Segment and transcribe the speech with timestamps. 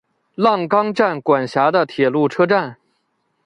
[0.33, 2.77] 浪冈站管辖的铁路车站。